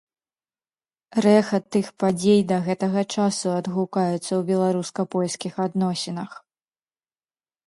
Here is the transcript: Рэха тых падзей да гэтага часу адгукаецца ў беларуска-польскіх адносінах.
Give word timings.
Рэха 1.25 1.59
тых 1.75 1.87
падзей 2.03 2.41
да 2.51 2.57
гэтага 2.69 3.01
часу 3.15 3.47
адгукаецца 3.59 4.21
ў 4.21 4.41
беларуска-польскіх 4.51 5.53
адносінах. 5.69 6.31